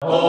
[0.00, 0.27] Oh,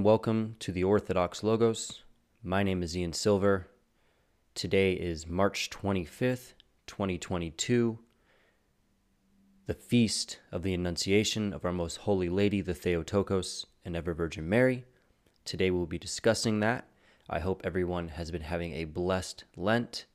[0.00, 2.04] and welcome to the Orthodox Logos.
[2.42, 3.68] My name is Ian Silver.
[4.54, 6.54] Today is March 25th,
[6.86, 7.98] 2022,
[9.66, 14.48] the feast of the Annunciation of our Most Holy Lady, the Theotokos and Ever Virgin
[14.48, 14.86] Mary.
[15.44, 16.88] Today we'll be discussing that.
[17.28, 20.06] I hope everyone has been having a blessed Lent.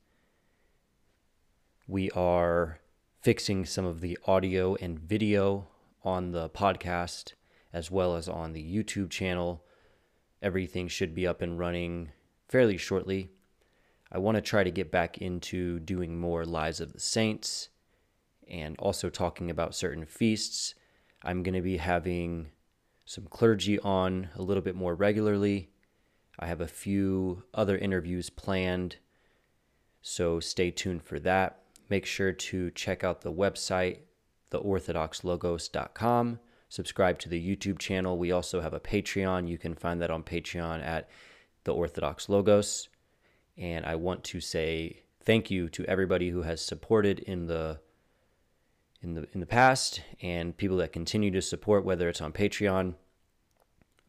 [1.88, 2.80] We are
[3.22, 5.68] fixing some of the audio and video
[6.04, 7.34] on the podcast
[7.72, 9.62] as well as on the YouTube channel.
[10.46, 12.12] Everything should be up and running
[12.48, 13.32] fairly shortly.
[14.12, 17.70] I want to try to get back into doing more Lives of the Saints
[18.48, 20.76] and also talking about certain feasts.
[21.24, 22.52] I'm going to be having
[23.06, 25.72] some clergy on a little bit more regularly.
[26.38, 28.98] I have a few other interviews planned,
[30.04, 31.64] so stay tuned for that.
[31.90, 34.02] Make sure to check out the website,
[34.52, 36.40] theorthodoxlogos.com.
[36.70, 38.18] Subscribe to the YouTube channel.
[38.18, 39.48] We also have a Patreon.
[39.48, 41.10] You can find that on Patreon at
[41.64, 42.90] the Orthodox Logos.
[43.58, 47.80] And I want to say thank you to everybody who has supported in the
[49.02, 52.96] in the in the past and people that continue to support whether it's on Patreon,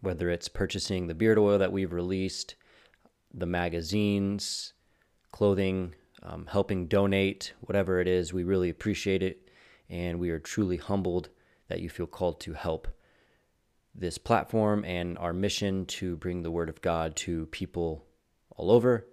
[0.00, 2.54] whether it's purchasing the beard oil that we've released,
[3.32, 4.72] the magazines,
[5.30, 9.48] clothing, um, helping donate, whatever it is, we really appreciate it.
[9.88, 11.28] And we are truly humbled
[11.68, 12.88] that you feel called to help
[13.94, 18.04] this platform and our mission to bring the Word of God to people
[18.56, 19.06] all over.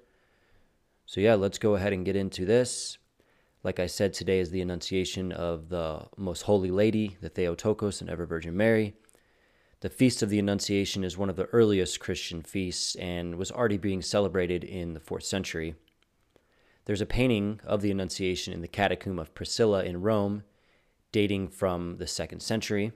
[1.06, 2.98] So, yeah, let's go ahead and get into this.
[3.64, 8.10] Like I said, today is the Annunciation of the Most Holy Lady, the Theotokos and
[8.10, 8.94] Ever Virgin Mary.
[9.80, 13.78] The Feast of the Annunciation is one of the earliest Christian feasts and was already
[13.78, 15.76] being celebrated in the fourth century.
[16.86, 20.44] There's a painting of the Annunciation in the Catacomb of Priscilla in Rome,
[21.14, 22.92] dating from the second century.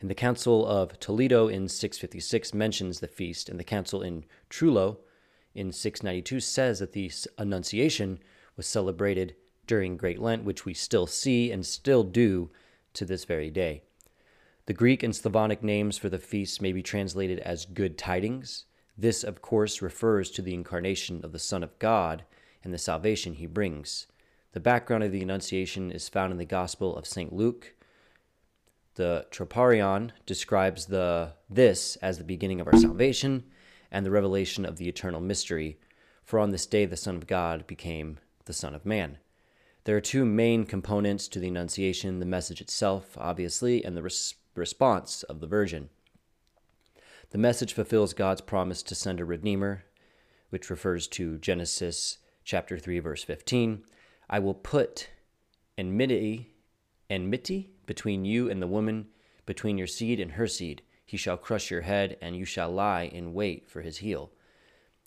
[0.00, 4.98] And the Council of Toledo in 656 mentions the feast, and the Council in Trullo
[5.54, 8.18] in 692 says that the Annunciation
[8.56, 9.34] was celebrated
[9.66, 12.50] during Great Lent, which we still see and still do
[12.94, 13.82] to this very day.
[14.66, 18.64] The Greek and Slavonic names for the feast may be translated as good tidings.
[18.96, 22.24] This, of course, refers to the incarnation of the Son of God
[22.62, 24.06] and the salvation he brings.
[24.54, 27.32] The background of the Annunciation is found in the Gospel of St.
[27.32, 27.74] Luke.
[28.94, 33.46] The Troparion describes the this as the beginning of our salvation
[33.90, 35.80] and the revelation of the eternal mystery,
[36.22, 39.18] for on this day the Son of God became the Son of Man.
[39.82, 44.34] There are two main components to the Annunciation the message itself, obviously, and the res-
[44.54, 45.88] response of the Virgin.
[47.30, 49.82] The message fulfills God's promise to send a Redeemer,
[50.50, 53.82] which refers to Genesis chapter 3, verse 15.
[54.34, 55.10] I will put
[55.78, 56.56] enmity,
[57.08, 59.06] enmity between you and the woman,
[59.46, 60.82] between your seed and her seed.
[61.06, 64.32] He shall crush your head, and you shall lie in wait for his heel.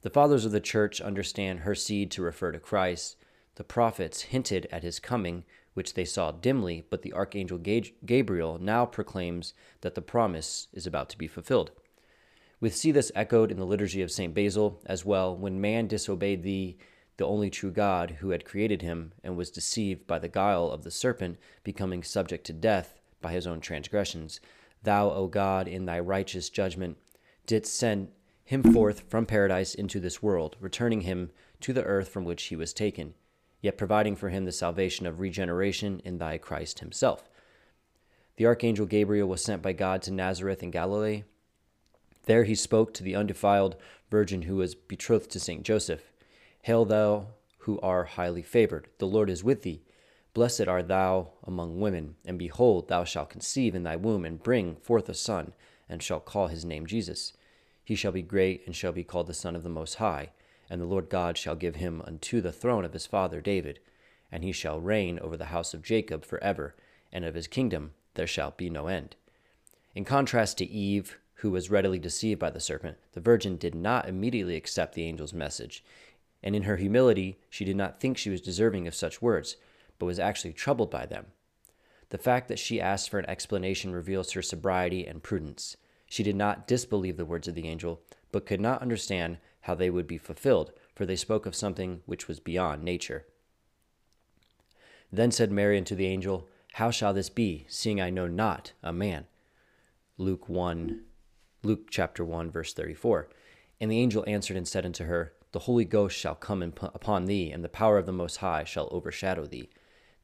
[0.02, 3.18] The fathers of the church understand her seed to refer to Christ.
[3.56, 8.86] The prophets hinted at his coming, which they saw dimly, but the archangel Gabriel now
[8.86, 11.72] proclaims that the promise is about to be fulfilled.
[12.62, 14.34] We see this echoed in the liturgy of St.
[14.34, 15.36] Basil as well.
[15.36, 16.78] When man disobeyed thee,
[17.18, 20.84] the only true God who had created him, and was deceived by the guile of
[20.84, 24.40] the serpent, becoming subject to death by his own transgressions,
[24.84, 26.98] thou, O God, in thy righteous judgment,
[27.46, 28.10] didst send
[28.46, 32.56] him forth from paradise into this world, returning him to the earth from which he
[32.56, 33.14] was taken,
[33.62, 37.30] yet providing for him the salvation of regeneration in thy Christ himself.
[38.38, 41.24] The archangel Gabriel was sent by God to Nazareth in Galilee.
[42.26, 43.76] There he spoke to the undefiled
[44.12, 46.12] virgin who was betrothed to Saint Joseph.
[46.68, 47.28] Hail, thou
[47.60, 49.84] who art highly favored, the Lord is with thee.
[50.34, 54.76] Blessed art thou among women, and behold, thou shalt conceive in thy womb and bring
[54.76, 55.54] forth a son,
[55.88, 57.32] and shalt call his name Jesus.
[57.86, 60.32] He shall be great, and shall be called the Son of the Most High.
[60.70, 63.80] And the Lord God shall give him unto the throne of his father David,
[64.30, 66.76] and he shall reign over the house of Jacob for ever,
[67.14, 69.16] and of his kingdom there shall be no end.
[69.96, 74.10] In contrast to Eve, who was readily deceived by the serpent, the virgin did not
[74.10, 75.82] immediately accept the angel's message
[76.48, 79.58] and in her humility, she did not think she was deserving of such words,
[80.00, 81.26] but was actually troubled by them.
[82.08, 85.76] The fact that she asked for an explanation reveals her sobriety and prudence.
[86.06, 88.02] She did not disbelieve the words of the angel,
[88.32, 92.30] but could not understand how they would be fulfilled, for they spoke of something which
[92.30, 93.26] was beyond nature.
[95.12, 98.94] Then said Mary unto the angel, How shall this be, seeing I know not a
[98.94, 99.26] man?
[100.18, 101.02] Luke 1,
[101.64, 103.28] Luke chapter 1, verse 34.
[103.82, 107.52] And the angel answered and said unto her, The Holy Ghost shall come upon thee,
[107.52, 109.70] and the power of the Most High shall overshadow thee.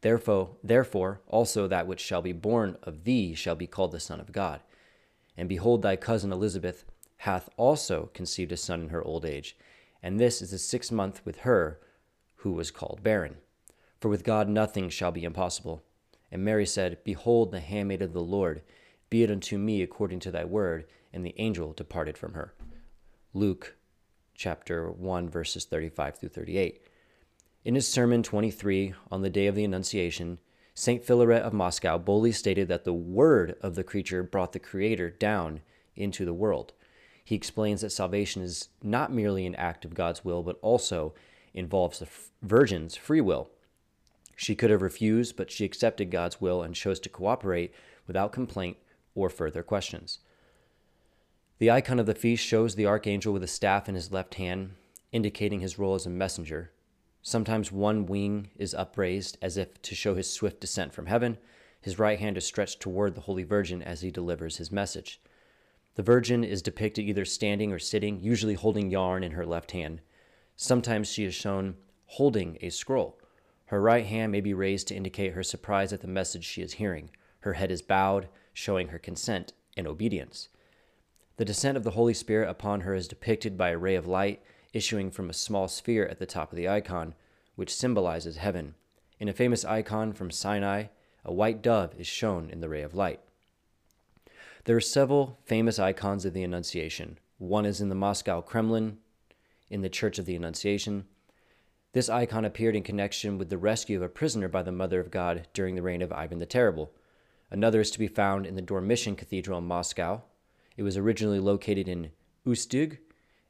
[0.02, 4.20] Therefore, therefore also that which shall be born of thee shall be called the Son
[4.20, 4.62] of God.
[5.38, 6.86] And behold, thy cousin Elizabeth
[7.18, 9.56] hath also conceived a son in her old age,
[10.02, 11.80] and this is the sixth month with her
[12.38, 13.38] who was called barren.
[14.02, 15.82] For with God nothing shall be impossible.
[16.30, 18.62] And Mary said, Behold, the handmaid of the Lord,
[19.10, 20.86] be it unto me according to thy word.
[21.14, 22.54] And the angel departed from her.
[23.34, 23.76] Luke
[24.36, 26.82] chapter 1, verses 35 through 38.
[27.66, 30.40] In his sermon 23 on the day of the Annunciation,
[30.76, 31.06] St.
[31.06, 35.62] Philaret of Moscow boldly stated that the word of the creature brought the Creator down
[35.96, 36.74] into the world.
[37.24, 41.14] He explains that salvation is not merely an act of God's will, but also
[41.54, 42.08] involves the
[42.42, 43.50] virgin's free will.
[44.36, 47.74] She could have refused, but she accepted God's will and chose to cooperate
[48.08, 48.78] without complaint
[49.16, 50.20] or further questions.
[51.64, 54.72] The icon of the feast shows the archangel with a staff in his left hand,
[55.14, 56.74] indicating his role as a messenger.
[57.22, 61.38] Sometimes one wing is upraised as if to show his swift descent from heaven.
[61.80, 65.22] His right hand is stretched toward the Holy Virgin as he delivers his message.
[65.96, 70.02] The Virgin is depicted either standing or sitting, usually holding yarn in her left hand.
[70.58, 71.78] Sometimes she is shown
[72.08, 73.18] holding a scroll.
[73.68, 76.74] Her right hand may be raised to indicate her surprise at the message she is
[76.74, 77.12] hearing.
[77.40, 80.50] Her head is bowed, showing her consent and obedience.
[81.44, 84.42] The descent of the Holy Spirit upon her is depicted by a ray of light
[84.72, 87.16] issuing from a small sphere at the top of the icon,
[87.58, 88.76] which symbolizes heaven.
[89.20, 90.86] In a famous icon from Sinai,
[91.26, 93.20] a white dove is shown in the ray of light.
[94.64, 97.20] There are several famous icons of the Annunciation.
[97.40, 99.00] One is in the Moscow Kremlin,
[99.70, 101.08] in the Church of the Annunciation.
[101.92, 105.12] This icon appeared in connection with the rescue of a prisoner by the Mother of
[105.12, 106.94] God during the reign of Ivan the Terrible.
[107.52, 110.24] Another is to be found in the Dormition Cathedral in Moscow.
[110.76, 112.12] It was originally located in
[112.46, 112.98] Ustiug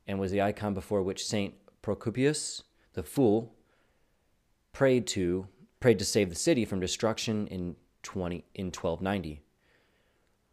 [0.07, 3.53] and was the icon before which Saint Procopius, the fool,
[4.71, 5.47] prayed to
[5.79, 9.41] prayed to save the city from destruction in 20 in 1290.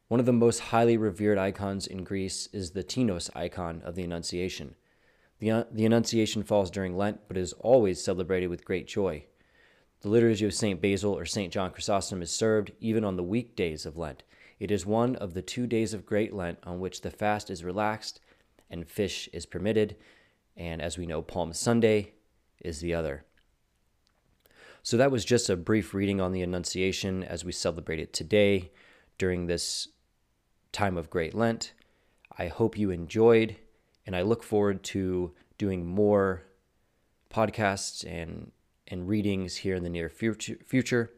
[0.08, 4.02] One of the most highly revered icons in Greece is the Tinos icon of the
[4.02, 4.74] Annunciation.
[5.38, 9.24] The, uh, the Annunciation falls during Lent, but is always celebrated with great joy.
[10.00, 10.80] The liturgy of St.
[10.80, 11.52] Basil or St.
[11.52, 14.24] John Chrysostom is served even on the weekdays of Lent.
[14.60, 17.64] It is one of the two days of Great Lent on which the fast is
[17.64, 18.20] relaxed
[18.70, 19.96] and fish is permitted,
[20.56, 22.12] and as we know, Palm Sunday
[22.60, 23.24] is the other.
[24.82, 28.70] So that was just a brief reading on the Annunciation as we celebrate it today
[29.18, 29.88] during this
[30.72, 31.72] time of Great Lent.
[32.38, 33.56] I hope you enjoyed
[34.06, 36.42] and I look forward to doing more
[37.32, 38.50] podcasts and
[38.88, 41.12] and readings here in the near future future.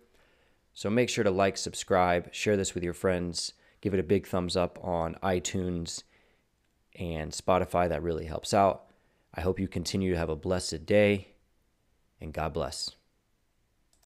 [0.75, 4.27] So make sure to like, subscribe, share this with your friends, give it a big
[4.27, 6.03] thumbs up on iTunes
[6.99, 7.89] and Spotify.
[7.89, 8.85] That really helps out.
[9.35, 11.29] I hope you continue to have a blessed day
[12.21, 12.91] and God bless.